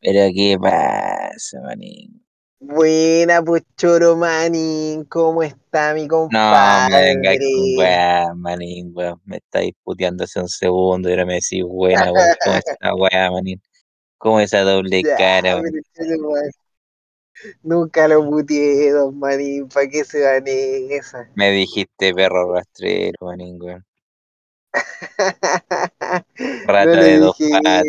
[0.00, 2.24] Pero qué pasa, manín.
[2.60, 7.38] Buena, pues Choro Manín, ¿cómo está mi No me compadre?
[7.76, 9.20] weá, manín, weón.
[9.26, 12.28] Me estáis puteando hace un segundo y ahora me decís buena, weón.
[12.42, 13.60] ¿Cómo es esa weá, manín?
[14.16, 15.72] ¿Cómo esa doble Ya, cara, weón?
[17.62, 21.28] Nunca lo puteé, don Manín, ¿para qué se van esa?
[21.36, 23.84] Me dijiste perro rastrero, manín, weón.
[26.64, 27.84] Rata de dos patas.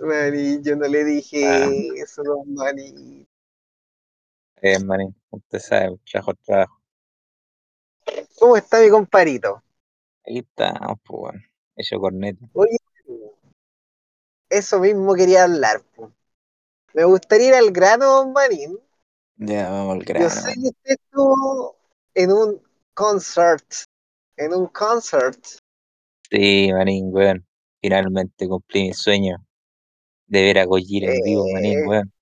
[0.00, 1.04] Manín, yo no le
[1.40, 3.26] Ah, dije eso, don Manín.
[4.62, 5.14] eh, manín.
[5.30, 6.80] Usted sabe, trabajo, trabajo.
[8.38, 9.62] ¿Cómo está mi compadrito?
[10.26, 11.34] Ahí estamos, pues.
[11.74, 12.46] Hecho corneta.
[12.54, 12.76] Oye,
[14.50, 15.82] eso mismo quería hablar.
[15.94, 16.12] po.
[16.94, 18.78] Me gustaría ir al grano, don Manín.
[19.38, 20.60] Ya, vamos al Yo grano, sé manín.
[20.60, 21.76] que usted estuvo
[22.14, 22.62] en un
[22.94, 23.64] concert,
[24.36, 25.38] en un concert.
[26.30, 27.44] Sí, manín, weón.
[27.80, 29.44] Finalmente cumplí mi sueño
[30.26, 32.12] de ver a Gojira en vivo, manín, Eh, weón.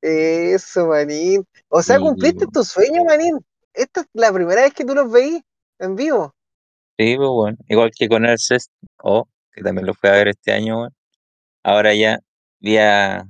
[0.00, 1.44] eso, Manín.
[1.68, 3.38] O sea, cumpliste tu sueño, Manín.
[3.74, 5.42] Esta es la primera vez que tú los veís
[5.78, 6.32] en vivo.
[6.98, 7.58] sí, pues, weón.
[7.68, 8.70] Igual que con el Cest,
[9.02, 10.94] o que también lo fui a ver este año, weón.
[11.64, 12.20] Ahora ya
[12.60, 13.26] vi a,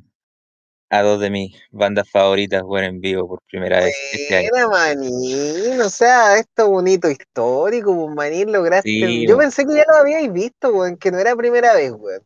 [0.90, 4.50] a dos de mis bandas favoritas, weón, en vivo por primera vez este año.
[4.70, 5.80] Manín.
[5.80, 8.88] O sea, esto bonito histórico, pues, Manín, lograste.
[8.88, 9.38] Sí, Yo weón.
[9.38, 12.22] pensé que ya lo habíais visto, weón, que no era primera vez, weón.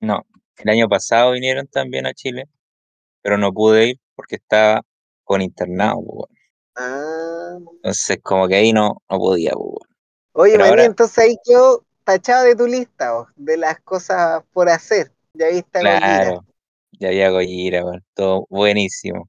[0.00, 0.24] No,
[0.58, 2.48] el año pasado vinieron también a Chile,
[3.22, 4.82] pero no pude ir porque estaba
[5.24, 6.30] con internado, pues.
[6.76, 7.58] Ah.
[7.76, 9.90] Entonces, como que ahí no, no podía, pues.
[10.32, 15.12] Oye, ahora, entonces ahí quedó tachado de tu lista, vos, de las cosas por hacer.
[15.32, 16.44] Ya viste a claro,
[16.92, 18.04] ya había Gojira, weón.
[18.14, 19.28] Todo buenísimo.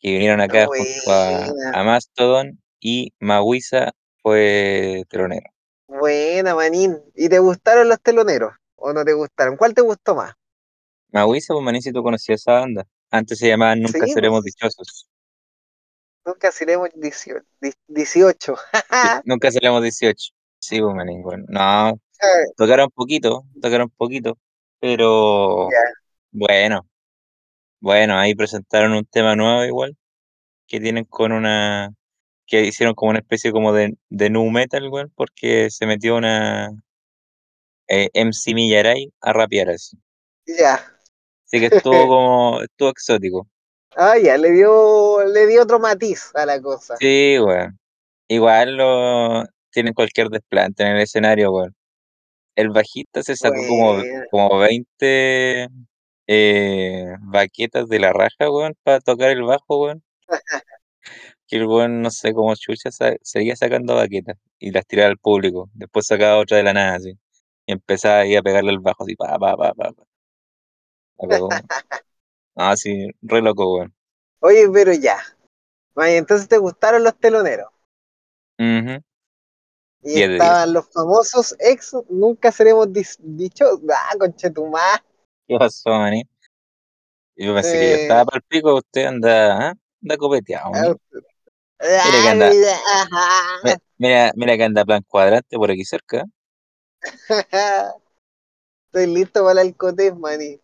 [0.00, 5.50] Que vinieron acá junto a, a Mastodon y Maguisa fue telonero.
[5.86, 6.98] buena, Manín.
[7.14, 8.52] ¿Y te gustaron los teloneros?
[8.80, 9.56] ¿O no te gustaron?
[9.56, 10.34] ¿Cuál te gustó más?
[11.12, 12.86] Maguisa, pues maní, si tú conocías esa banda.
[13.10, 15.08] Antes se llamaban Nunca Sí, Seremos pues, Dichosos.
[16.24, 17.44] nunca seremos 18.
[17.88, 18.56] 18.
[18.56, 18.62] Sí,
[19.24, 20.32] Nunca Seremos 18.
[20.60, 21.44] Sí, pues maní, bueno.
[21.48, 21.98] No,
[22.56, 24.36] tocaron poquito, tocaron poquito,
[24.80, 25.78] pero ya,
[26.32, 26.86] bueno,
[27.80, 29.96] bueno, ahí presentaron un tema nuevo igual,
[30.66, 31.90] que tienen con una,
[32.46, 36.70] que hicieron como una especie como de, de nu metal, weón, porque se metió una
[37.88, 39.96] eh, MC Millaray a rapear así.
[40.46, 40.74] ya.
[41.46, 43.48] Así que estuvo como, estuvo exótico.
[43.96, 46.96] Ah, ya, le dio, le dio otro matiz a la cosa.
[46.98, 47.78] Sí, weón.
[48.28, 51.74] Igual lo tienen cualquier desplante en el escenario, weón.
[52.54, 55.68] El bajista se sacó como, como 20
[56.26, 60.02] eh, baquetas de la raja, weón, para tocar el bajo, weón.
[61.46, 65.16] Que el weón, no sé cómo chucha, sa- seguía sacando baquetas y las tiraba al
[65.16, 65.70] público.
[65.72, 67.14] Después sacaba otra de la nada, así.
[67.68, 70.04] Y empezaba ahí a pegarle al bajo, así, pa, pa, pa, pa, pa.
[72.56, 73.94] Ah, sí, re loco, weón.
[74.40, 75.18] Oye, pero ya.
[75.96, 77.68] Entonces te gustaron los teloneros.
[80.02, 80.32] Y 10 de 10.
[80.32, 82.88] estaban los famosos ex, nunca seremos
[83.20, 83.80] dichos.
[83.92, 85.04] Ah, conchetumá.
[85.46, 86.24] ¿Qué pasó, maní?
[87.36, 89.74] Yo pensé que yo Eh, estaba para el pico, usted anda, ¿ah?
[90.02, 90.94] anda copeteado, maní.
[91.80, 92.50] Mira que ah, anda,
[93.98, 96.24] mira, mira que anda plan cuadrante por aquí cerca.
[98.86, 100.60] Estoy listo para el alcotés, maní.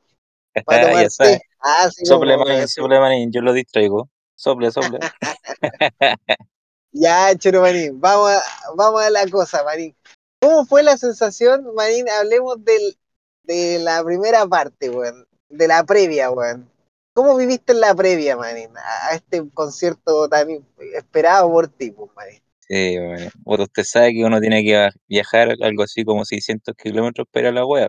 [0.67, 1.41] Para tomar té.
[1.61, 2.45] Ah, sí, Sople, como.
[2.47, 2.75] manín, sí.
[2.75, 4.09] sople, manín, yo lo distraigo.
[4.34, 4.99] Sople, sople.
[6.97, 8.00] Ya, choro, manín.
[8.00, 8.43] Vamos a,
[8.77, 9.97] vamos a la cosa, manín.
[10.41, 12.09] ¿Cómo fue la sensación, manín?
[12.09, 12.97] Hablemos del,
[13.43, 15.27] de la primera parte, weón.
[15.49, 16.71] De la previa, weón.
[17.12, 18.71] ¿Cómo viviste la previa, manín?
[18.78, 20.65] A, a este concierto tan
[20.95, 22.44] esperado por ti, pues, manín.
[22.69, 23.30] Sí, manín.
[23.44, 27.64] Bueno, usted sabe que uno tiene que viajar algo así como 600 kilómetros para la
[27.66, 27.88] wea.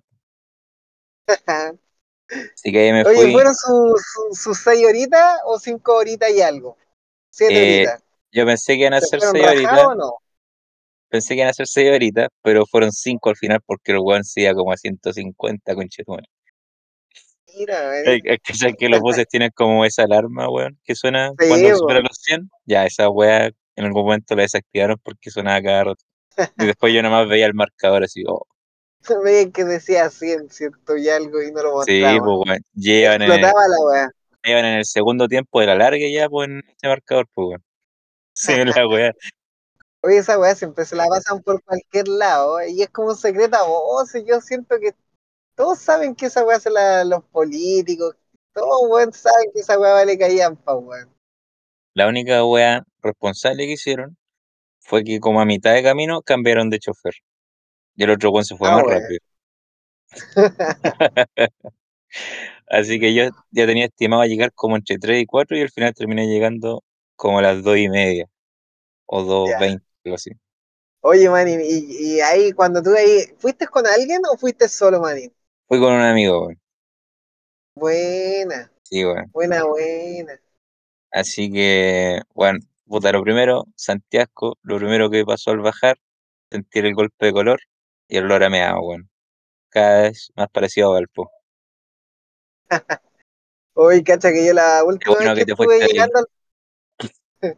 [2.29, 3.31] Así que ahí me Oye, fui.
[3.31, 6.77] ¿fueron sus su, sus seis horitas o cinco horitas y algo?
[7.29, 8.03] Siete eh, horitas.
[8.31, 9.71] yo pensé que iban a ¿Se ser fueron 6 horitas.
[9.71, 10.13] rajados o no?
[11.09, 14.23] Pensé que iban a ser 6 horitas, pero fueron 5 al final porque el weón
[14.23, 16.27] se iba como a 150, conchetumare.
[17.55, 18.29] Mira, Hay manín.
[18.29, 21.75] hay que saber que los buses tienen como esa alarma, weón, que suena Sí, cuando
[21.75, 22.49] supera los 100.
[22.65, 26.03] Ya, esa weá en algún momento la desactivaron porque sonaba cada rato.
[26.57, 28.45] Y después yo nomás veía el marcador así, oh,
[29.23, 32.19] Veían que decía 100, ciento y algo y no lo sí, mostraba.
[32.19, 34.11] pues weón, llevan en el, Explotaba la weá.
[34.43, 37.63] llevan en el segundo tiempo de la larga ya, pues en ese marcador, pues weón.
[38.33, 39.13] Sí, la weá.
[40.01, 42.69] Oye, esa weá siempre se la pasan por cualquier lado ¿eh?
[42.71, 44.23] y es como un secreto a voces.
[44.27, 44.93] Yo siento que
[45.55, 48.15] todos saben que esa weá se la los políticos.
[48.53, 51.14] Todos weón saben que esa weá vale callampa, weón.
[51.95, 54.17] La única weá responsable que hicieron
[54.79, 57.15] fue que como a mitad de camino cambiaron de chofer.
[57.95, 59.19] Y el otro weón se fue Ah, más rápido.
[62.67, 65.93] Así que yo ya tenía estimado llegar como entre 3 y 4 y al final
[65.93, 66.83] terminé llegando
[67.15, 68.25] como a las 2 y media
[69.07, 69.61] o Ya.
[69.63, 70.31] 2.20, algo así.
[71.01, 75.33] Oye, manín, y, y ahí cuando tú ahí, ¿fuiste con alguien o fuiste solo, manín?
[75.67, 76.59] Fui con un amigo, weón.
[77.75, 79.33] Buena, Sí, weón.
[79.33, 80.39] buena, buena.
[81.19, 85.97] Así que, bueno, puta, lo primero, Santiago, lo primero que pasó al bajar,
[86.51, 87.59] sentir el golpe de color
[88.07, 89.09] y el olor a meado, weón.
[89.69, 91.31] Cada vez más parecido a Valpo.
[93.75, 95.91] Oye, cacha que yo la última vez que que te estuve fuiste ahí.
[95.93, 96.27] llegando al...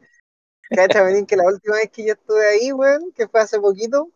[0.74, 4.12] Cacha, manín, que la última vez que yo estuve ahí, weón, que fue hace poquito,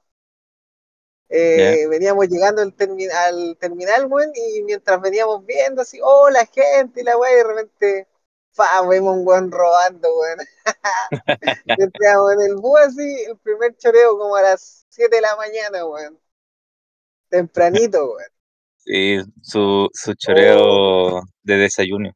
[1.29, 6.45] eh, veníamos llegando al, termi- al terminal, weón, y mientras veníamos viendo así, oh, la
[6.45, 8.07] gente y la weón, y de repente,
[8.53, 10.39] fa, vemos un weón robando, weón.
[11.77, 15.85] Entramos en el bus así, el primer choreo como a las 7 de la mañana,
[15.85, 16.19] weón.
[17.29, 18.29] Tempranito, weón.
[18.77, 20.15] Sí, su, su Oh.
[20.17, 22.11] choreo de desayuno,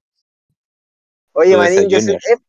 [1.34, 2.40] Oye, manín, yo sé, es-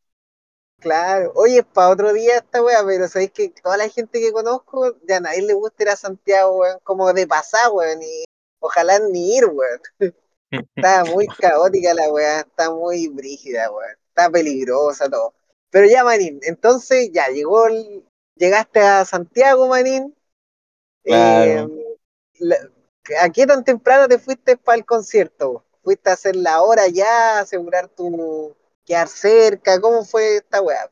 [0.80, 4.32] claro, oye, es para otro día esta weá, pero sabéis que toda la gente que
[4.32, 8.24] conozco, ya a nadie le gusta ir a Santiago, weón, como de pasar, weón, y
[8.60, 9.80] ojalá ni ir, weón.
[10.76, 13.90] Está muy caótica la weá, está muy brígida, weón.
[14.08, 15.34] Está peligrosa todo.
[15.70, 18.04] Pero ya, manín, entonces ya llegó el-
[18.36, 20.14] llegaste a Santiago, manín.
[21.04, 21.70] Eh, Claro.
[22.40, 22.58] la-
[23.22, 25.64] ¿A qué tan temprano te fuiste para el concierto?
[25.82, 28.56] ¿Fuiste a hacer la hora ya, asegurar tu
[28.86, 29.80] quedar cerca?
[29.80, 30.90] ¿Cómo fue esta weá?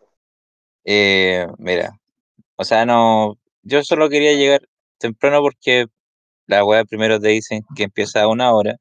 [0.85, 1.99] Eh, mira,
[2.57, 4.63] o sea, no, yo solo quería llegar
[4.99, 5.87] temprano porque
[6.47, 8.77] la wea primero te dicen que empieza a una hora,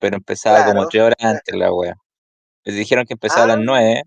[0.00, 0.88] pero empezaba como Claro.
[0.88, 1.96] tres horas antes la wea.
[2.64, 4.02] Les dijeron que empezaba a las Ah, nueve,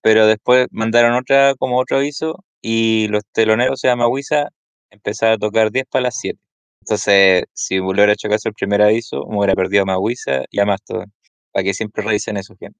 [0.00, 4.48] pero después mandaron otra, como otro aviso, y los teloneros, se llama Wisa,
[4.90, 6.40] empezaba a tocar 10 para las 7.
[6.80, 10.60] Entonces, si me hubiera hecho caso el primer aviso, me hubiera perdido a Maguisa y
[10.60, 11.12] a Mastodon,
[11.52, 12.78] para que siempre revisen eso, gente.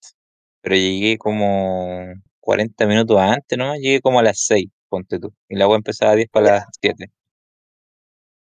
[0.63, 2.05] Pero llegué como
[2.41, 3.75] 40 minutos antes, ¿no?
[3.77, 5.33] Llegué como a las 6, ponte tú.
[5.49, 7.13] Y la wea empezaba a 10 para las ya, 7.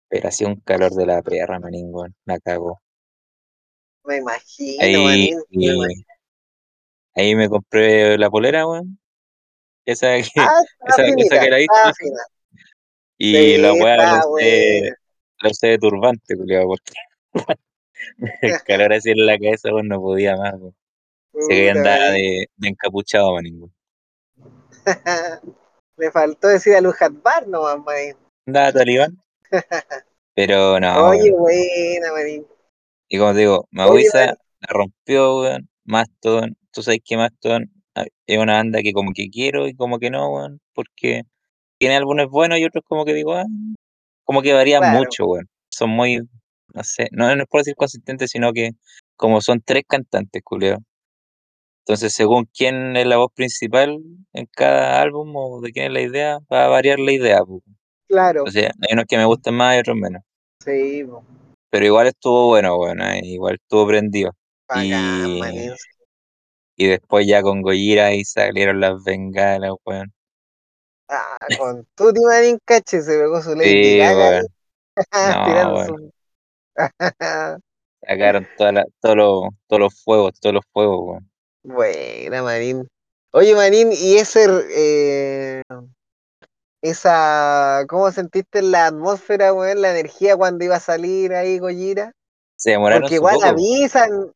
[0.09, 2.13] Pero hacía un calor de la perra, manín, weón.
[2.25, 2.81] La cagó.
[4.07, 5.33] Me imagino, Ahí.
[5.51, 6.05] Me y- imagino.
[7.15, 8.97] ahí me compré la polera, weón.
[9.85, 11.03] Esa que, Ah, esa,
[11.39, 12.09] que la viste.
[13.19, 14.23] Y la weá la
[15.39, 16.93] la usé de turbante, culiao, porque
[18.41, 20.75] el calor así en la cabeza, weón, no podía más, weón.
[21.33, 23.73] Se que andaba de, de encapuchado, manín, weón.
[25.97, 28.15] Le faltó decir a Lujat Bar nomás, manín.
[28.47, 29.21] Andaba talibán,
[30.33, 32.47] pero no, Oye, buena, manín.
[33.09, 34.05] Y como te digo, manín.
[34.13, 34.35] la
[34.69, 35.69] rompió, weón.
[35.85, 39.99] Mastodon, tú sabes que Mastodon ah, es una banda que como que quiero y como
[39.99, 41.23] que no, weón, porque
[41.77, 43.45] tiene álbumes buenos y otros como que digo, ah,
[44.25, 45.49] como que varían Claro, mucho, weón.
[45.69, 46.17] Son muy,
[46.73, 48.71] no sé, no, no es por decir consistentes, sino que
[49.15, 50.79] como son tres cantantes, culeo.
[51.85, 53.97] Entonces, según quién es la voz principal
[54.33, 57.63] en cada álbum o de quién es la idea, va a variar la idea, po.
[58.09, 58.43] claro.
[58.43, 60.21] O sea, hay unos que me gustan más y otros menos.
[60.61, 61.05] Sí.
[61.69, 64.31] Pero igual estuvo bueno, weón, eh, igual estuvo prendido.
[64.67, 65.71] bacán, Y,
[66.77, 70.13] y después ya con Gojira ahí salieron las bengalas, weón.
[71.09, 74.41] Ah, con Tutti Manín, caché, se pegó su Lady Sí, Gaga
[75.21, 75.95] No, weón.
[75.95, 76.11] su...
[78.01, 78.85] Sacaron todos los,
[79.67, 81.29] todos los fuegos, todos los fuegos, weón.
[81.63, 82.87] Buena, Manín.
[83.31, 85.61] Oye, Manín, y ese, eh,
[86.89, 92.13] esa, ¿cómo sentiste la atmósfera, weón, la energía cuando iba a salir ahí Gojira?
[92.55, 93.43] Se demoraron Porque igual poco.
[93.43, 94.33] avisan,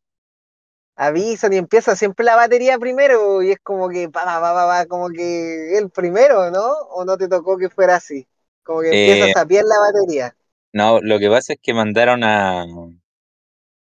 [0.96, 4.86] avisan y empieza siempre la batería primero y es como que, pa, pa, pa, pa,
[4.86, 6.62] como que el primero, ¿no?
[6.90, 8.26] ¿O no te tocó que fuera así?
[8.62, 10.36] Como que empieza a Eh, sapear la batería.
[10.72, 12.64] no, lo que pasa es que mandaron a,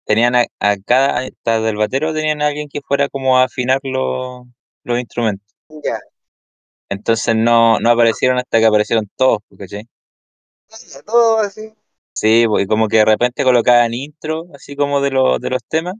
[0.07, 3.81] tenían a, a cada, hasta del batero tenían a alguien que fuera como a afinar
[3.83, 4.47] los,
[4.85, 5.55] los instrumentos.
[5.69, 5.99] Ya,
[6.89, 9.89] Entonces no, no aparecieron hasta que aparecieron todos, ¿cachai?
[10.93, 11.73] ya, todo así.
[12.13, 15.63] Sí, pues, y como que de repente colocaban intro, así como de los, de los
[15.65, 15.95] temas,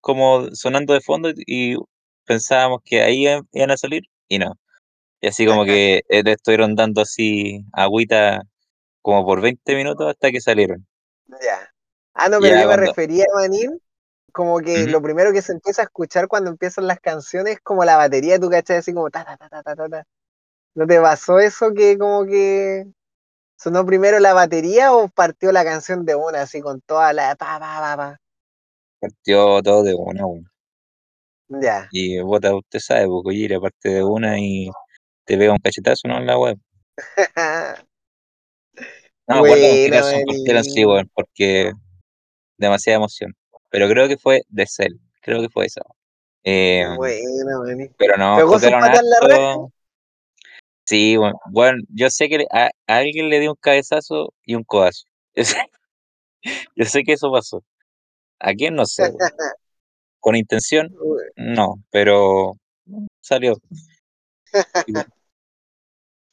[0.00, 1.76] como sonando de fondo, y
[2.24, 4.54] pensábamos que ahí iban a salir, y no.
[5.20, 8.42] Y así como que eh, le estuvieron dando así agüita
[9.02, 10.86] como por 20 minutos hasta que salieron.
[11.42, 11.70] Ya.
[12.14, 13.80] Ah, no, pero ya yo me cuando, refería, Manín,
[14.34, 17.84] como que lo primero que se empieza a escuchar cuando empiezan las canciones es como
[17.84, 20.04] la batería, tú cachai, así como ta, ta, ta, ta, ta, ta.
[20.74, 22.84] ¿No te pasó eso que como que
[23.56, 27.60] sonó primero la batería o partió la canción de una, así con toda la pa,
[27.60, 28.20] pa, pa, pa?
[28.98, 30.50] partió todo de una, weón.
[31.48, 31.88] Ya.
[31.92, 34.68] Y bota, usted sabe, pues ir aparte de una y
[35.24, 36.18] te pega un cachetazo, ¿no?
[36.18, 36.58] En la web.
[39.26, 39.90] No Manín.
[40.86, 41.72] weón, porque
[42.58, 43.34] demasiada emoción.
[43.74, 45.82] Pero creo que fue de Cell, creo que fue esa.
[46.44, 47.88] Eh, Buena, maní.
[47.98, 49.72] pero no, ¿Pegó su tocaron harto.
[50.84, 54.62] Sí, bueno, bueno, yo sé que a, a alguien le dio un cabezazo y un
[54.62, 55.06] codazo.
[55.34, 55.56] Yo sé,
[56.76, 57.64] yo sé que eso pasó.
[58.38, 58.76] ¿A quién?
[58.76, 59.10] No sé.
[60.20, 60.94] ¿Con intención?
[61.34, 62.52] No, pero
[63.22, 63.56] salió.
[64.86, 65.04] Bueno,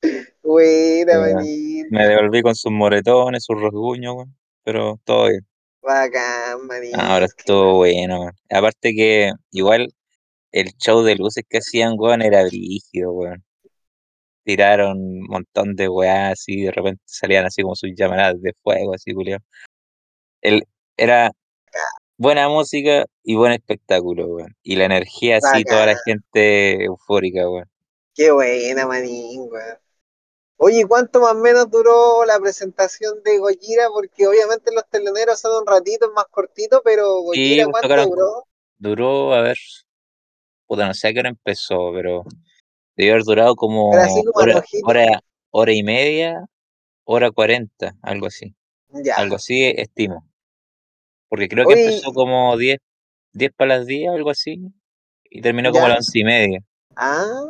[0.44, 4.28] Buena, eh, me devolví con sus moretones, sus rasguños,
[4.64, 5.51] pero todo bien.
[5.82, 6.92] Bacán, manín.
[7.00, 8.36] Ahora qué estuvo bueno, weón.
[8.50, 9.94] Aparte que igual
[10.52, 13.44] el show de luces que hacían, weón, era brígido, weón.
[14.44, 18.94] Tiraron un montón de weas así, de repente salían así como sus llamaradas de fuego,
[18.94, 19.40] así, culiao.
[20.42, 20.64] El,
[20.98, 21.32] era
[22.18, 24.56] buena música y buen espectáculo, weón.
[24.64, 27.70] Y la energía así, toda la gente eufórica, weón.
[28.14, 29.78] Qué buena, manín, weón.
[30.64, 33.88] Oye, ¿cuánto más o menos duró la presentación de Gojira?
[33.92, 38.10] Porque obviamente los teloneros son un ratito es más cortito, pero Gojira, pues ¿cuánto tocaron,
[38.12, 38.48] duró?
[38.78, 39.58] duró, a ver,
[40.68, 42.26] puta, no sé a qué hora empezó, pero
[42.96, 46.46] debió haber durado como como hora, hora, hora y media,
[47.06, 48.54] hora cuarenta, algo así.
[48.90, 49.16] Ya.
[49.16, 50.30] Algo así estimo.
[51.28, 52.78] Porque creo que Oye, empezó como 10,
[53.34, 54.62] 10 para las 10, algo así,
[55.28, 56.60] y terminó como a las once y media.
[56.96, 57.42] Ah,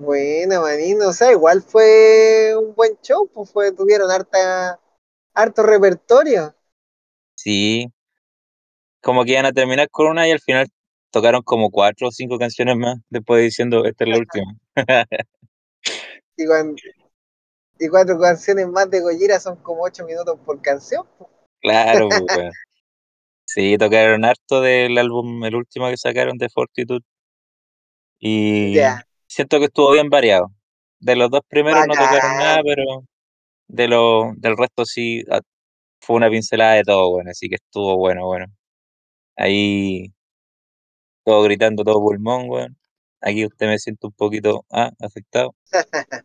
[0.00, 1.00] buena, manín.
[1.02, 4.80] O sea, igual fue un buen show, pues fue, tuvieron harta,
[5.34, 6.54] harto repertorio.
[7.34, 7.92] Sí,
[9.00, 10.68] como que iban a terminar con una y al final
[11.10, 14.56] tocaron como cuatro o cinco canciones más, después diciendo, esta es la última.
[17.78, 21.06] Y, cuatro canciones más de Gojira son como ocho minutos por canción.
[21.60, 22.50] Claro, pues.
[23.52, 27.04] Sí, tocaron harto del álbum, el último que sacaron de Fortitude,
[28.20, 30.52] y Ya, siento que estuvo bien variado.
[30.98, 33.04] De los dos primeros no tocaron nada, pero
[33.68, 35.40] de lo, del resto sí ah,
[36.00, 38.46] fue una pincelada de todo, bueno, así que estuvo bueno, bueno.
[39.36, 40.12] Ahí
[41.24, 42.76] todo gritando, todo pulmón, weón.
[43.20, 45.54] Aquí usted me siente un poquito ah, afectado,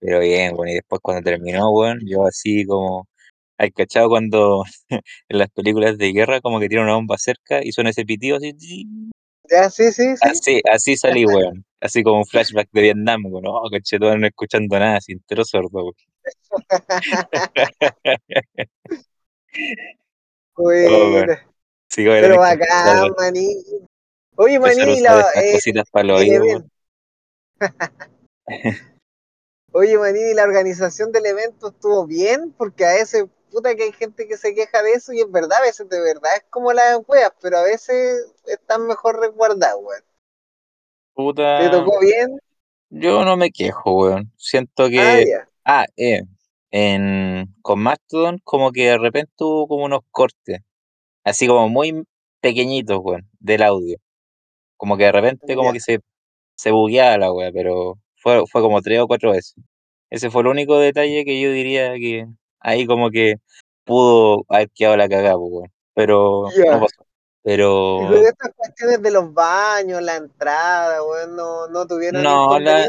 [0.00, 0.68] pero bien, weón.
[0.68, 3.06] Y después cuando terminó, weón, yo así como,
[3.58, 4.64] ¿hay cachado cuando
[5.28, 8.38] en las películas de guerra como que tiene una bomba cerca y suena ese pitido
[8.38, 8.54] así?
[9.50, 10.22] Ya, sí, sí, sí.
[10.22, 11.64] Así, así salí, weón.
[11.80, 13.44] Así como un flashback de Vietnam, weón.
[13.46, 13.68] Oh,
[13.98, 15.94] todo no escuchando nada, así entero sordo, weón.
[20.62, 21.24] Oh.
[21.88, 23.56] Sí, Pero bacán, maní.
[24.36, 26.64] Oye, maní, la, eh, cositas para los oídos.
[29.72, 34.26] Oye, Manini, la organización del evento estuvo bien, porque a veces, puta que hay gente
[34.26, 36.98] que se queja de eso, y es verdad, a veces de verdad es como las
[37.06, 40.02] weas, pero a veces están mejor resguardadas, weón.
[41.54, 42.38] ¿Te Puta, tocó bien?
[42.90, 44.32] yo no me quejo, weón.
[44.36, 46.22] Siento Ah, que, ya, ah, eh,
[46.70, 50.60] en, con Mastodon como que de repente hubo como unos cortes,
[51.24, 52.04] así como muy
[52.40, 53.98] pequeñitos, weón, del audio.
[54.78, 56.00] Como que de repente como que se,
[56.56, 59.54] se bugueaba la weá, pero fue, fue como tres o cuatro veces.
[60.10, 62.26] Ese fue el único detalle que yo diría que
[62.60, 63.36] ahí como que
[63.84, 65.72] pudo haber quedado la cagada, pues, weón.
[65.94, 67.04] Pero no pasó.
[67.42, 72.88] Pero estas cuestiones de los baños, la entrada, weón, no, no tuvieron no, la,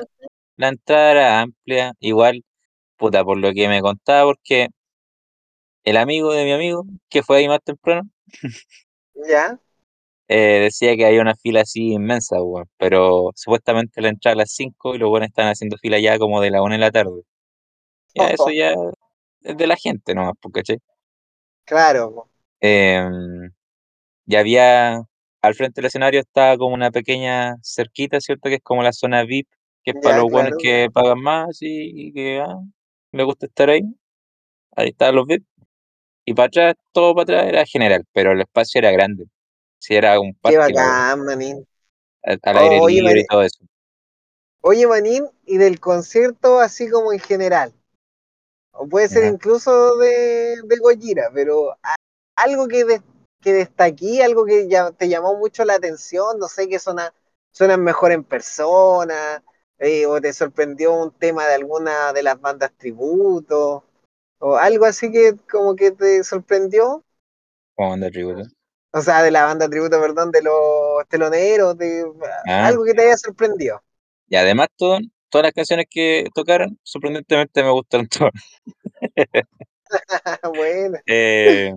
[0.57, 2.43] la entrada era amplia, igual,
[2.97, 4.69] puta, por lo que me contaba, porque
[5.83, 8.09] el amigo de mi amigo, que fue ahí más temprano,
[9.29, 9.59] Ya.
[10.27, 12.69] eh, decía que había una fila así inmensa, weón.
[12.77, 16.41] Pero supuestamente la entrada a las 5 y los buenos están haciendo fila ya como
[16.41, 17.21] de la una de la tarde.
[18.15, 18.73] Ya eso ya
[19.41, 20.79] es de la gente nomás, pues, ¿cachai?
[21.65, 22.29] Claro, po.
[24.25, 25.01] Y había,
[25.41, 28.49] al frente del escenario estaba como una pequeña cerquita, ¿cierto?
[28.49, 29.49] Que es como la zona VIP,
[29.83, 30.57] que es para los buenos claro.
[30.57, 32.57] que pagan más y, y que ah,
[33.11, 33.81] les gusta estar ahí.
[34.75, 35.45] Ahí estaban los VIP.
[36.25, 39.25] Y para atrás, todo para atrás era general, pero el espacio era grande.
[39.79, 41.67] Sí, era un Qué parque, la bacán, manín.
[42.23, 43.59] al, al aire Oye, libre manín, y todo eso.
[44.61, 47.73] oye, manín, y del concierto así como en general.
[48.73, 51.95] O puede ser incluso de, de Gojira, pero a-
[52.35, 52.85] algo que,
[53.41, 57.13] que destaqué, algo que ya te llamó mucho la atención, no sé, que suena,
[57.51, 59.43] suenan mejor en persona,
[59.79, 63.83] eh, o te sorprendió un tema de alguna de las bandas tributo,
[64.39, 67.03] o algo así que como que te sorprendió,
[67.75, 68.43] ¿Cómo anda el tributo?
[68.93, 72.05] o sea, de la banda tributo, perdón, de los teloneros, de
[72.47, 73.81] Ah, algo que te haya sorprendido.
[74.27, 78.33] y además todo, todas las canciones que tocaron, sorprendentemente me gustaron todas.
[80.53, 81.73] bueno, Eh,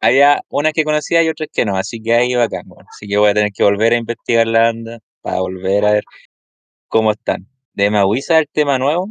[0.00, 2.86] había unas que conocía y otras que no, así que ahí bacán, bueno.
[2.90, 6.04] Así que voy a tener que volver a investigar la banda para volver a ver
[6.88, 7.48] cómo están.
[7.74, 9.08] De Maguisa, el tema nuevo,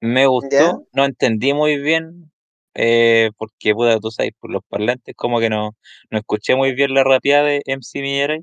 [0.00, 0.28] me ¿ya?
[0.28, 2.32] gustó, no entendí muy bien
[2.74, 5.76] eh, porque, puta, tú sabes, por los parlantes como que no,
[6.10, 8.42] no escuché muy bien la rapeada de MC Millaray,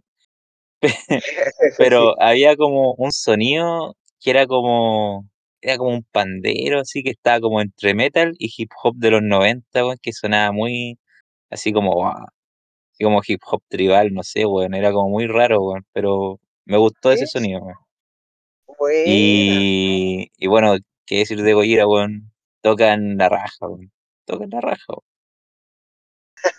[1.78, 1.78] Sí.
[1.78, 5.28] pero había como un sonido que era como
[5.62, 9.22] era como un pandero, así que estaba como entre metal y hip hop de los
[9.24, 10.98] 90, weón, que sonaba muy
[11.52, 12.26] así como, guau,
[12.94, 16.78] así como hip hop tribal, no sé, weón, era como muy raro, weón, pero me
[16.78, 17.78] gustó ese sonido, weón.
[19.06, 22.32] Y, y bueno, qué decir de Gojira, weón,
[22.62, 23.92] tocan la raja, weón,
[24.26, 25.04] tocan la raja, weón.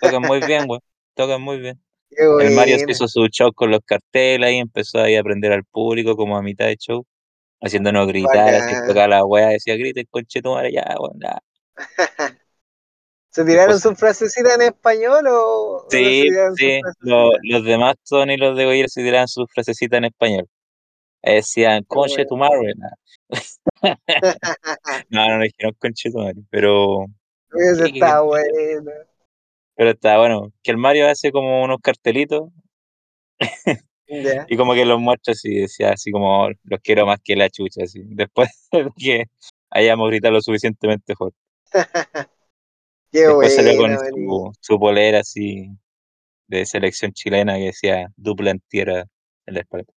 [0.00, 0.82] Tocan muy bien, weón,
[1.14, 1.82] tocan muy bien.
[2.10, 5.64] Qué El Mario hizo su show con los carteles y empezó ahí a aprender al
[5.64, 7.06] público como a mitad de show,
[7.62, 11.38] haciéndonos gritar, así, tocaba la weá, decía, griten, conchetumare, ya, weón, ya.
[13.32, 18.36] ¿Se tiraron sus frasecitas en español o sí, tiraron sí, lo- los demás Tony y
[18.36, 20.48] los de Goyer se tiraban sus frasecitas en español.
[21.22, 22.02] Eh, Decían, bueno.
[22.08, 22.90] conchetumare, nah.
[25.08, 27.06] No, no, no dijeron conchetumare, pero,
[27.52, 27.98] Eso ¿qué, qué, qué?
[28.00, 28.90] está bueno.
[29.76, 32.50] Pero está bueno, que el Mario hace como unos cartelitos
[34.08, 34.46] Ya.
[34.48, 37.48] y como que los muestra así, decía así como, "Oh, los quiero más que la
[37.48, 38.02] chucha, así.
[38.04, 39.24] Después de que
[39.70, 41.38] hayamos gritado lo suficientemente fuerte.
[43.12, 45.68] Qué Después salió con buena, su, su polera así
[46.48, 49.06] de selección chilena que decía dupla entera
[49.46, 49.92] en la espalda.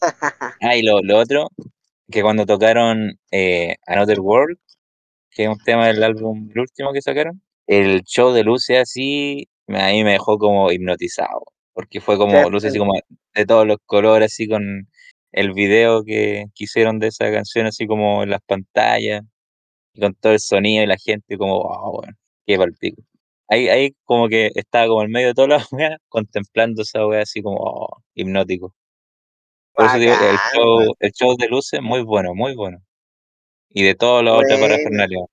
[0.62, 1.48] Ah, y lo, lo otro,
[2.10, 4.58] que cuando tocaron eh, Another World,
[5.30, 9.48] que es un tema del álbum, el último que sacaron, el show de luces así,
[9.68, 12.94] a mí me dejó como hipnotizado, porque fue como luces así como
[13.34, 14.88] de todos los colores, así con
[15.32, 19.22] el video que, que hicieron de esa canción, así como en las pantallas,
[19.92, 23.02] y con todo el sonido y la gente como, wow, weón, qué palpico.
[23.48, 27.22] Ahí, ahí como que estaba como en medio de todas las weas, contemplando esa wea
[27.22, 28.74] así como oh, hipnótico.
[29.72, 30.92] Por eso digo, el show, weón.
[30.98, 32.78] el show de luces, muy bueno, muy bueno.
[33.68, 34.74] Y de todas las otras Buena.
[34.74, 35.24] parafernalia.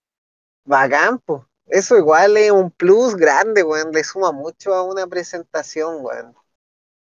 [0.63, 1.47] Bacán, po.
[1.65, 3.91] Eso igual es un plus grande, weón.
[3.91, 6.33] Le suma mucho a una presentación, weón.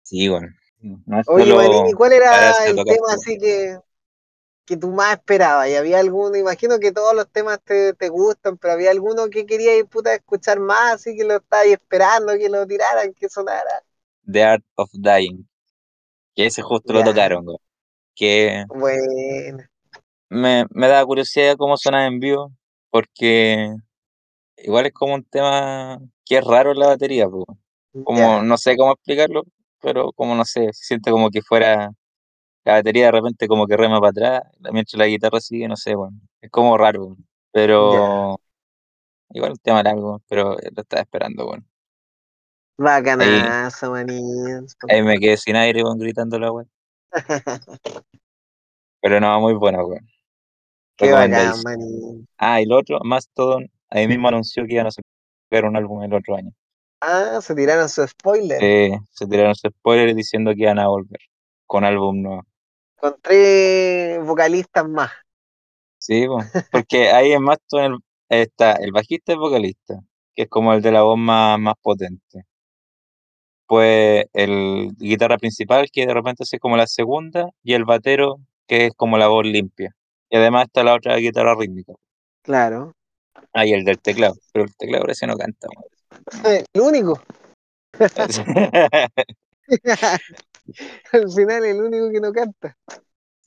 [0.04, 0.48] Sí, bueno.
[0.82, 3.78] No Oye, Manín, ¿y solo cuál era el tema así que,
[4.66, 5.70] que tú más esperabas?
[5.70, 6.36] ¿Y había alguno?
[6.38, 10.12] Imagino que todos los temas te, te gustan, pero había alguno que querías ir puta
[10.12, 13.84] a escuchar más, así que lo estabas esperando que lo tiraran, que sonara.
[14.30, 15.48] The Art of Dying.
[16.36, 17.58] Que ese justo lo tocaron, güey.
[18.16, 19.64] Que bueno,
[20.30, 22.52] me, me da curiosidad cómo suena en vivo,
[22.90, 23.74] porque
[24.58, 27.46] igual es como un tema que es raro en la batería, pues.
[28.06, 29.44] Como, ya, no sé cómo explicarlo,
[29.82, 31.92] pero como no sé, se siente como que fuera
[32.64, 35.96] la batería de repente como que rema para atrás, mientras la guitarra sigue, no sé,
[35.96, 36.20] bueno.
[36.42, 37.16] Es como raro,
[37.52, 38.40] pero
[39.30, 41.64] igual un tema largo, pero lo estaba esperando, bueno.
[42.78, 44.66] Bacanazo, Manín.
[44.90, 46.70] ahí me quedé sin aire, weón, gritando la weón.
[49.02, 50.08] Pero no, muy bueno, weón.
[50.96, 51.56] Qué bacán.
[51.64, 52.28] Manín.
[52.38, 56.14] Ah, y lo otro, Mastodon, ahí mismo anunció que iban a sacar un álbum el
[56.14, 56.52] otro año.
[57.02, 58.60] Ah, se tiraron su spoiler.
[58.60, 61.20] Se, se tiraron sus spoilers diciendo que iban a volver
[61.66, 62.44] con álbum nuevo.
[63.02, 65.10] Con tres vocalistas más.
[65.98, 66.38] Sí, po,
[66.72, 67.94] porque ahí en Mastodon
[68.30, 70.00] el- está el bajista y el vocalista,
[70.36, 72.46] que es como el de la voz más, más potente.
[73.66, 78.86] Pues el guitarra principal, que de repente es como la segunda, y el batero, que
[78.88, 79.96] es como la voz limpia.
[80.30, 81.94] Y además está la otra guitarra rítmica.
[82.44, 82.94] Claro.
[83.54, 85.68] Ah, y el del teclado, pero el teclado parece no canta.
[86.74, 87.20] El único.
[91.14, 92.78] Al final, el único que no canta.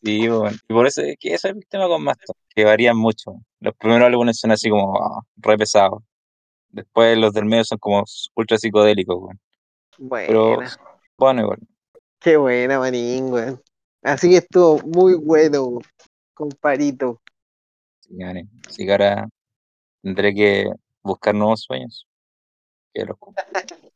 [0.02, 0.56] Sí, bueno.
[0.68, 3.34] Y por eso es que ese es el tema con Mastodon, que varían mucho.
[3.60, 6.02] Los primeros álbumes son así como ah, re pesados.
[6.68, 9.40] Después los del medio son como ultra psicodélicos, weón.
[10.26, 10.76] Pero Buena.
[11.16, 11.58] bueno, igual.
[12.18, 13.62] Qué buena, manín, weón.
[14.02, 15.78] Así que estuvo muy bueno,
[16.34, 17.22] comparito.
[18.00, 18.48] Sí, gane.
[18.68, 19.28] Así que ahora
[20.02, 20.70] tendré que
[21.02, 22.06] buscar nuevos sueños.
[22.92, 23.16] Que los.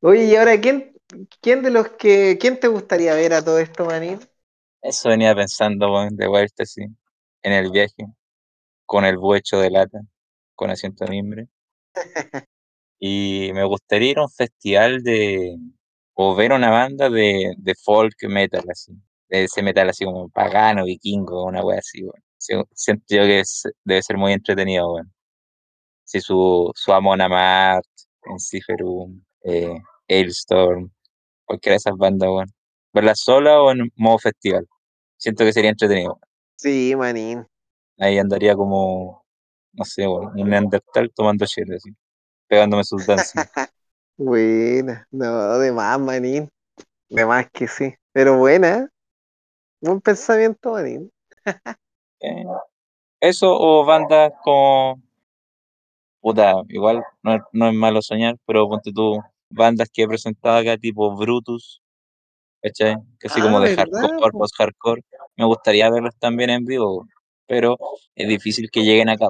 [0.00, 0.91] Oye, ¿y ahora quién,
[1.40, 4.20] quién de los que, quién te gustaría ver a todo esto, manín?
[4.80, 6.82] Eso venía pensando, weón, de vuelta, sí.
[7.42, 8.06] En el viaje,
[8.86, 10.00] con el buecho de lata,
[10.54, 11.48] con asiento de mimbre.
[12.98, 15.56] Y me gustaría ir a un festival de.
[16.14, 18.92] o ver una banda de, de folk metal, así.
[19.28, 22.22] De ese metal así como pagano, vikingo, una wea así, weón.
[22.38, 25.12] Sí, Siento yo que es- debe ser muy entretenido, weón.
[26.04, 27.86] Sí, su, su Amon Amarth,
[28.24, 29.74] Enciferum, eh,
[30.08, 30.92] Hailstorm,
[31.44, 32.52] cualquiera de esas bandas, weón.
[32.92, 34.66] Verlas sola o en modo festival.
[35.16, 36.18] Siento que sería entretenido.
[36.56, 37.46] Sí, manín.
[37.98, 39.24] Ahí andaría como,
[39.72, 41.90] no sé, weón, un Neandertal tomando chile, así,
[42.48, 43.50] pegándome sus danzas.
[44.16, 45.06] Buena.
[45.10, 46.48] No, de más, manín.
[47.08, 47.94] De más que sí.
[48.12, 48.86] Pero buena, ¿eh?
[49.80, 51.10] Buen pensamiento, manín.
[52.24, 52.44] Eh,
[53.20, 55.02] Eso o bandas como
[56.20, 59.20] puta, igual no, no es malo soñar, pero ponte tú,
[59.52, 61.82] bandas que he presentado acá, tipo Brutus,
[62.62, 62.96] ¿cachai?
[63.18, 64.00] Que así como Ah, de ¿verdad?
[64.02, 64.38] hardcore, po?
[64.38, 65.02] post-hardcore,
[65.36, 67.06] me gustaría verlos también en vivo,
[67.46, 67.76] pero
[68.14, 69.28] es difícil que lleguen acá.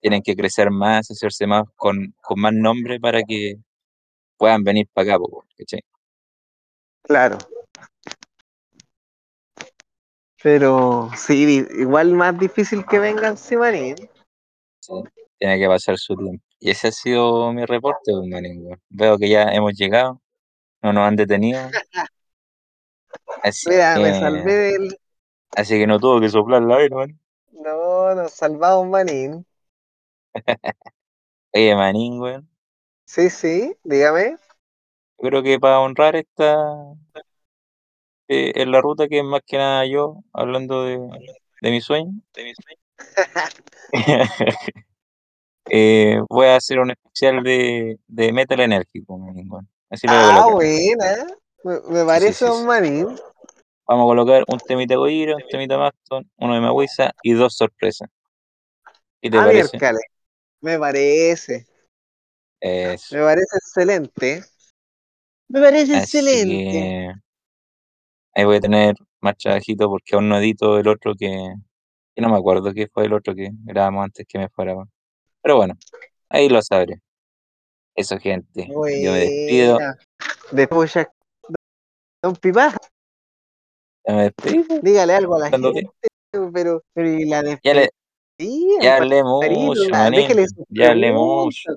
[0.00, 3.56] Tienen que crecer más, hacerse más con, con más nombre para que
[4.36, 5.24] puedan venir para acá,
[5.58, 5.80] ¿cachai?
[7.02, 7.38] Claro.
[10.42, 13.96] Pero sí, igual más difícil que vengan Simarín.
[14.80, 14.92] Sí,
[15.38, 16.44] tiene que pasar su tiempo.
[16.60, 18.80] Y ese ha sido mi reporte, manín, weón.
[18.88, 20.20] Veo que ya hemos llegado,
[20.82, 21.60] no nos han detenido,
[23.42, 24.98] así Mira, me que, salvé del.
[25.56, 27.18] así que no tuvo que soplar la man.
[27.52, 29.44] No, nos salvamos, Manín.
[31.54, 32.48] Oye, manín, weón.
[33.04, 34.36] Sí, sí, dígame.
[35.18, 36.56] Yo creo que para honrar esta,
[38.28, 40.98] eh, en la ruta que es más que nada yo, hablando de,
[41.62, 42.12] de mi sueño,
[45.70, 49.18] eh, voy a hacer un especial de, de metal enérgico.
[49.90, 51.26] Así lo a Ah, buena.
[51.64, 52.66] Me, me Sí, sí, parece sí, un sí.
[52.66, 53.16] Manín.
[53.88, 58.08] Vamos a colocar un temita Goira, un temita Maston, uno de Maguisa y dos sorpresas.
[59.20, 59.82] ¿Qué te Ah, parece?
[60.60, 61.66] Me parece.
[62.60, 63.16] Eso.
[63.16, 64.44] Me parece excelente.
[65.48, 66.94] Me parece Así excelente.
[67.08, 67.12] que
[68.34, 71.28] ahí voy a tener más trabajito porque aún no edito el otro que,
[72.14, 74.74] que no me acuerdo qué fue el otro que grabamos antes que me fuera.
[75.46, 75.74] Pero bueno,
[76.28, 77.00] ahí lo sabré.
[77.94, 78.66] Eso, gente.
[78.66, 79.74] Yo me despido.
[79.74, 79.96] Buena.
[80.50, 81.12] Después ya.
[82.20, 82.76] Don Pipa,
[84.04, 85.88] Ya me pues, dígale algo a la gente,
[86.52, 87.90] pero, pero y la Ya, le,
[88.36, 89.82] despedida, ya hablé Marito, mucho,
[90.70, 91.76] Ya hablé mucho.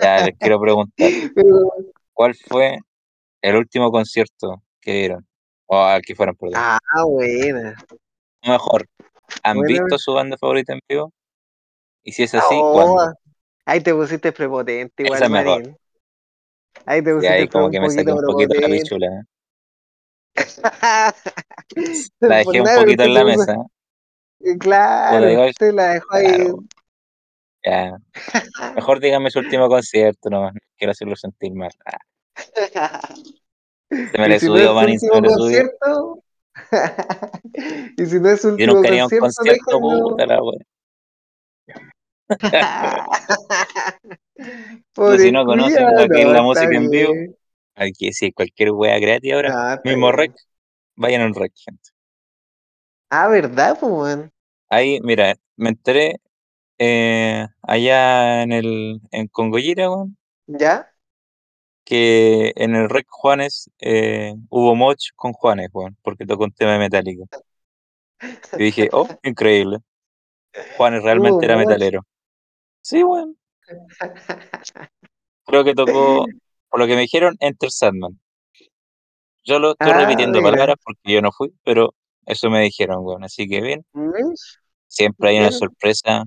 [0.00, 0.94] Ya les quiero preguntar,
[1.34, 1.72] Pero-
[2.12, 2.78] ¿cuál fue
[3.42, 5.26] el último concierto que vieron?
[5.66, 6.54] O al que fueron, perdón.
[6.58, 6.78] ah,
[7.08, 7.74] buena.
[8.44, 8.86] Mejor,
[9.42, 9.66] ¿han Buena.
[9.82, 11.12] visto su banda favorita en vivo?
[12.06, 13.12] Y si es así, oh,
[13.64, 15.60] ahí te pusiste prepotente Esa igual, es mejor.
[15.60, 15.76] Marín.
[16.86, 19.06] Ahí te Y ahí pusiste como un que me saqué poquito un poquito la pichula.
[19.06, 19.24] ¿eh?
[22.20, 23.56] La dejé un poquito en la mesa.
[24.60, 26.26] Claro, igual, usted la dejó ahí.
[26.26, 26.58] claro.
[27.64, 27.96] Ya.
[28.76, 30.54] Mejor dígame su último concierto nomás.
[30.54, 31.72] no Quiero hacerlo sentir mal.
[31.84, 31.98] Ah,
[33.90, 35.38] se me le si no subió, su manín, se me le subió.
[35.38, 36.22] concierto,
[37.96, 40.60] y si no es su Yo nunca haría un concierto, puta la wea.
[44.94, 47.12] Pero si no conocen lo que es no, la música en vivo,
[47.76, 49.80] que decir cualquier wea gratis ahora.
[49.84, 50.32] Mismo rec,
[50.96, 51.90] vayan al rec, gente.
[53.10, 54.18] Ah, ¿verdad, pues?
[54.68, 56.16] Ahí, mira, me enteré
[56.78, 60.92] eh, allá en el en Congollira, weón, ¿Ya?
[61.84, 66.72] que en el Rec Juanes eh, hubo moch con Juanes, weón, porque tocó un tema
[66.72, 67.24] de Metallica.
[68.58, 69.78] Y dije, oh, increíble.
[70.76, 72.04] Juanes realmente era metalero.
[72.86, 73.36] Sí, weón.
[75.44, 76.24] Creo que tocó,
[76.70, 78.20] por lo que me dijeron, Enter Sandman.
[79.44, 80.52] Yo lo estoy Ah, repitiendo mira.
[80.52, 81.94] palabras porque yo no fui, pero
[82.26, 83.24] eso me dijeron, weón.
[83.24, 83.84] Así que bien,
[84.86, 86.22] siempre hay una sorpresa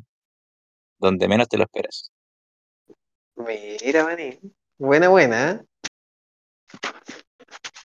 [0.98, 2.12] donde menos te lo esperas.
[3.38, 4.38] mira, maní.
[4.78, 5.52] Buena, buena.
[5.52, 5.62] ¿eh?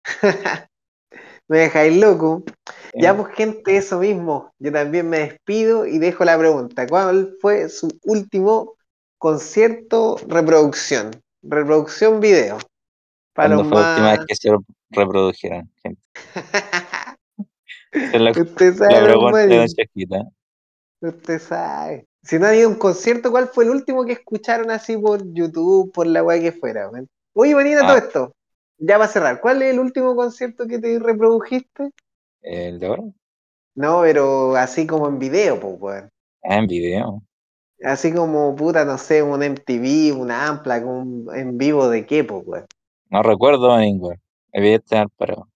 [1.48, 2.44] Me dejáis loco.
[2.94, 3.22] Ya, ¿sí?
[3.22, 4.52] pues, gente, eso mismo.
[4.58, 6.86] Yo también me despido y dejo la pregunta.
[6.86, 8.74] ¿Cuál fue su último
[9.18, 11.10] concierto reproducción?
[11.42, 12.58] Reproducción video.
[13.34, 14.50] Para ¿Cuándo fue la última vez que se
[14.90, 16.00] reprodujeron, gente?
[17.92, 19.76] La, Usted sabe, pregunta.
[21.00, 22.06] Usted sabe.
[22.22, 25.24] Si no han ido a un concierto, ¿cuál fue el último que escucharon así por
[25.32, 26.90] YouTube, por la weá que fuera?
[26.90, 27.08] man?
[27.32, 28.32] Oye, Marina, todo Ah, esto.
[28.78, 29.40] Ya va a cerrar.
[29.40, 31.90] ¿Cuál es el último concierto que te reprodujiste?
[32.42, 33.12] El de oro.
[33.74, 36.10] No, pero así como en video, pues, weón.
[36.42, 37.22] Ah, en video.
[37.82, 42.42] Así como, puta, no sé, un MTV, una Ampla, un en vivo de qué, pues,
[42.46, 42.66] weón.
[43.10, 43.76] No recuerdo.
[44.52, 45.48] Debía estar parado.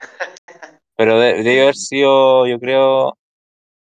[0.96, 3.18] Pero de- debe haber sido, yo creo,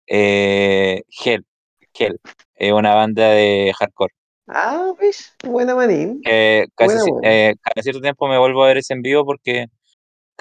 [0.07, 1.45] eh, Hell.
[1.93, 2.19] Hell.
[2.55, 4.13] Es una banda de hardcore.
[4.47, 6.21] Ah, pues, buena manín.
[6.21, 7.29] Que casi Buena, si- buena.
[7.31, 9.67] eh, cada cierto tiempo me vuelvo a ver ese en vivo porque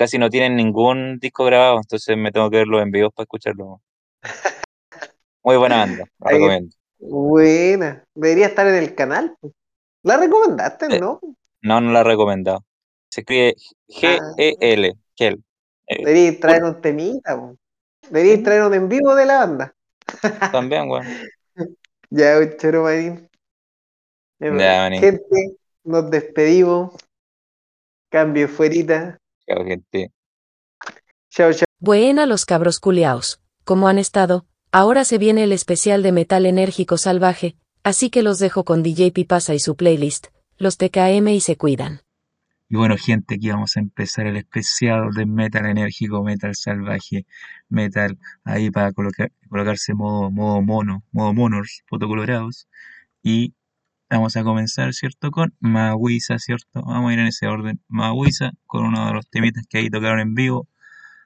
[0.03, 1.79] casi no tienen ningún disco grabado.
[1.79, 3.81] Entonces me tengo que verlos en vivo para escucharlo.
[5.45, 6.77] Muy buena banda, la Ahí, recomiendo.
[6.99, 8.05] buena.
[8.15, 9.37] Debería estar en el canal.
[10.03, 11.21] ¿La recomendaste, Eh, no?
[11.63, 12.65] no, no la he recomendado.
[13.09, 13.55] Se escribe
[14.03, 14.95] Ah, G-E-L.
[15.89, 17.57] Eh, traer un temita, pues.
[18.11, 19.75] Deberíais Sí, traer un en vivo de la banda.
[20.51, 21.05] también, weón.
[22.11, 22.85] Ya, choro
[24.41, 25.01] Ya, manín.
[25.01, 26.93] Gente, nos despedimos.
[28.11, 29.19] Cambio fuerita.
[29.53, 30.13] Chao, gente.
[31.31, 31.67] Chao, chao.
[31.79, 33.41] Buena los cabros culiaos.
[33.65, 34.47] ¿Cómo han estado?
[34.71, 39.11] Ahora se viene el especial de metal enérgico salvaje, Así que los dejo con DJ
[39.11, 42.03] Pipasa y su playlist, los TKM y se cuidan.
[42.69, 47.27] Y bueno, gente, aquí vamos a empezar el especial de metal enérgico, metal salvaje,
[47.69, 52.69] metal ahí para colocarse modo, modo mono, modo monors, fotocolorados.
[53.23, 53.55] Y
[54.13, 55.31] Vamos a comenzar, ¿cierto?
[55.31, 56.83] Con Maguisa, ¿cierto?
[56.83, 57.81] Vamos a ir en ese orden.
[57.89, 60.69] Maguisa, con uno de los temitas que ahí tocaron en vivo,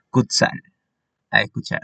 [0.09, 0.63] Kutsal.
[1.33, 1.81] A escuchar.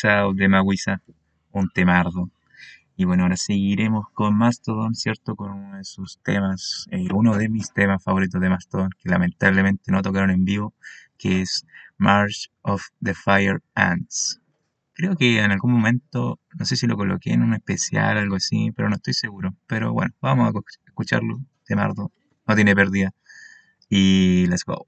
[0.00, 1.02] Fue Uchao de Maguisa,
[1.52, 2.30] un temardo.
[2.96, 5.36] Y bueno, ahora seguiremos con Mastodon, ¿cierto?
[5.36, 9.92] Con uno de sus temas, eh, uno de mis temas favoritos de Mastodon, que lamentablemente
[9.92, 10.74] no tocaron en vivo,
[11.18, 11.66] que es
[11.98, 14.40] March of the Fire Ants.
[14.94, 18.72] Creo que en algún momento, no sé si lo coloqué en un especial, algo así,
[18.72, 19.54] pero no estoy seguro.
[19.66, 22.12] Pero bueno, vamos a escucharlo, temardo,
[22.46, 23.12] no tiene pérdida.
[23.90, 24.86] Y let's go.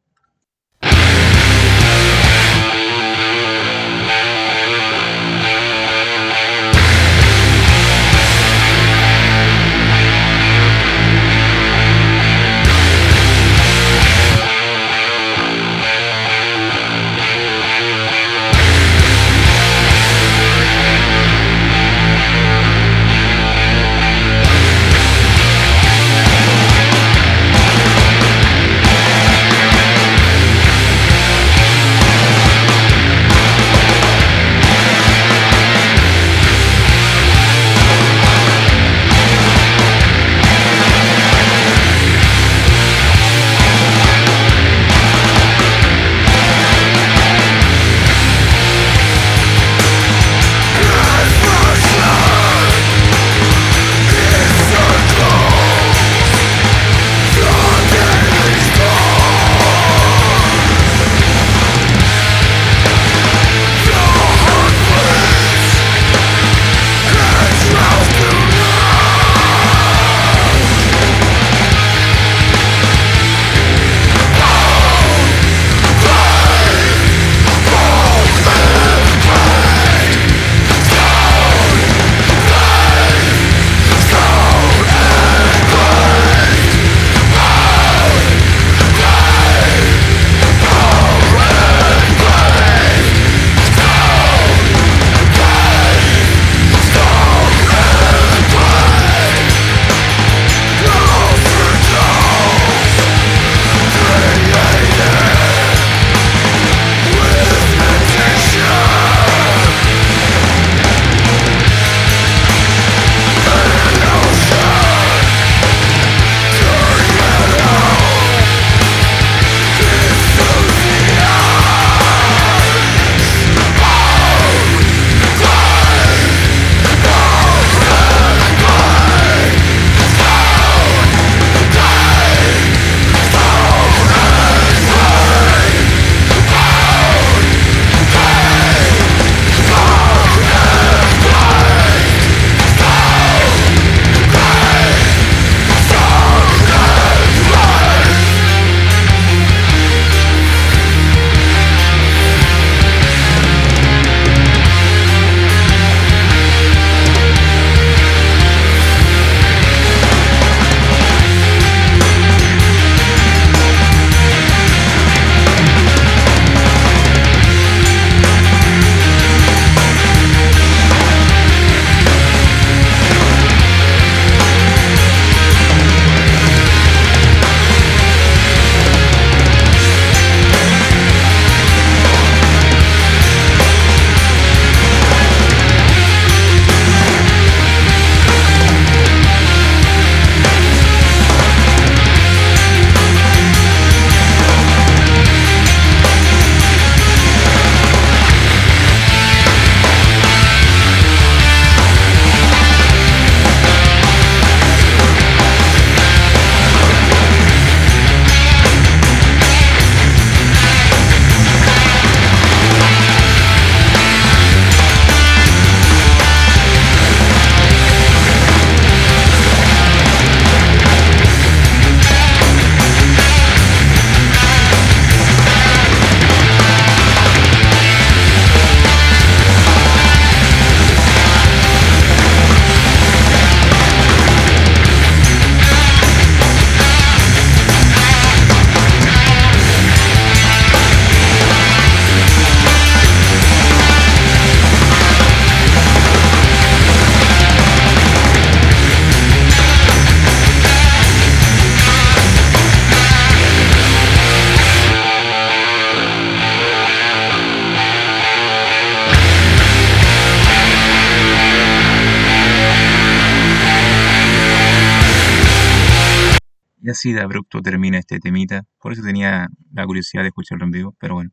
[266.99, 268.65] Así de abrupto termina este temita.
[268.81, 271.31] Por eso tenía la curiosidad de escucharlo en vivo, pero bueno.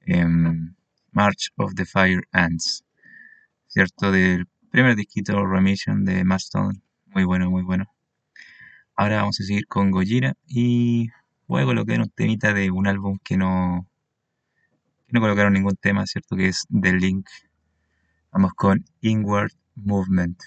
[0.00, 0.74] Em,
[1.12, 2.84] March of the Fire Ants,
[3.66, 4.10] ¿cierto?
[4.10, 7.84] Del primer disquito Remission de Mastodon, muy bueno, muy bueno.
[8.96, 11.08] Ahora vamos a seguir con Gojira y
[11.46, 13.86] voy a colocar un temita de un álbum que no,
[15.06, 16.36] que no colocaron ningún tema, ¿cierto?
[16.36, 17.28] Que es The Link.
[18.32, 20.38] Vamos con Inward Movement.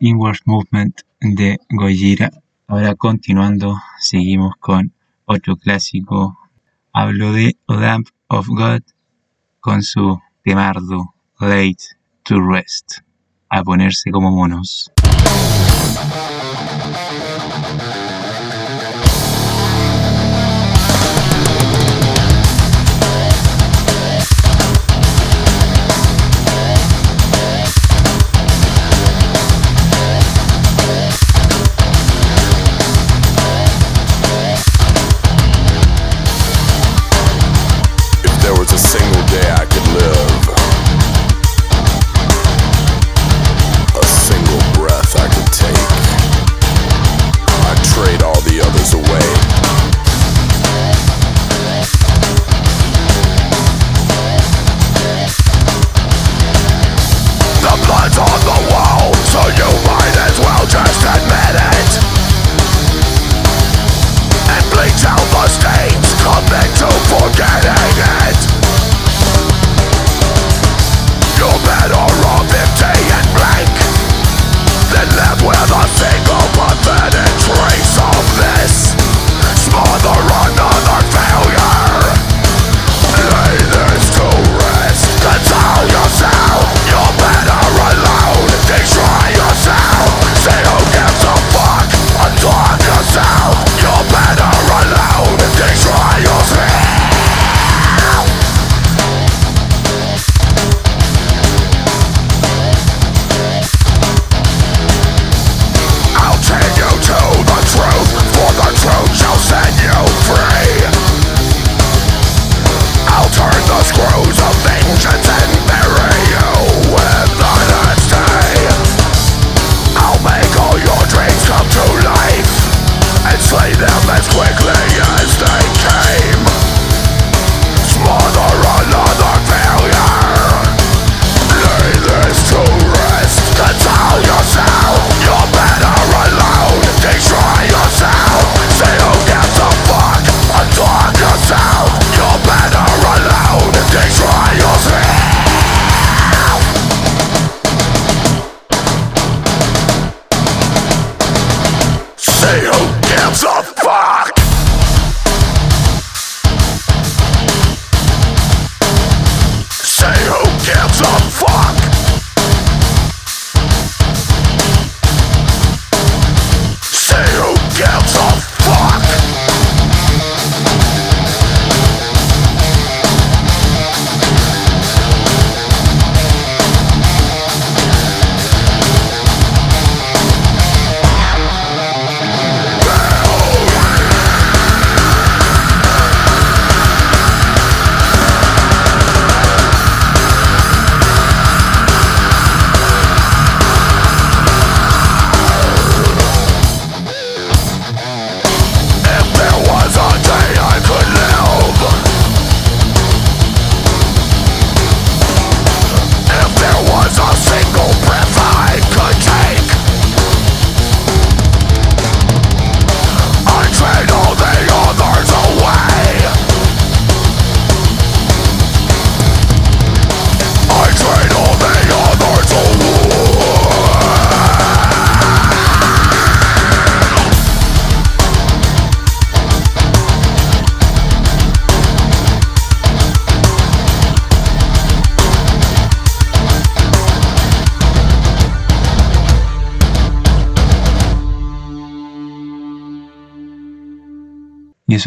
[0.00, 2.30] Inward Movement de Gojira.
[2.66, 4.92] Ahora continuando, seguimos con
[5.24, 6.38] otro clásico.
[6.92, 8.82] Hablo de Lamp of God
[9.60, 11.84] con su temardo Late
[12.22, 12.98] to Rest.
[13.48, 14.92] A ponerse como monos.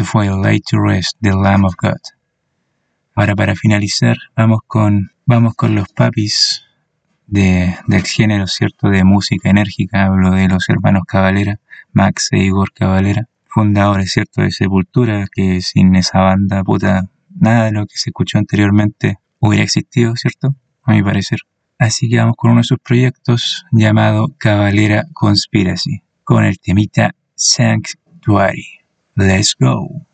[0.00, 2.00] Eso fue Late to Rest de Lamb of God.
[3.14, 6.64] Ahora para finalizar, vamos con, vamos con los papis
[7.26, 8.88] de, del género, ¿cierto?
[8.88, 10.06] De música enérgica.
[10.06, 11.60] Hablo de los hermanos Cavalera,
[11.92, 14.40] Max e Igor Cavalera, fundadores, ¿cierto?
[14.40, 19.64] De Sepultura, que sin esa banda, puta, nada de lo que se escuchó anteriormente hubiera
[19.64, 20.54] existido, ¿cierto?
[20.82, 21.40] A mi parecer.
[21.78, 28.79] Así que vamos con uno de sus proyectos llamado Cavalera Conspiracy, con el temita Sanctuary.
[29.16, 30.04] Let's go.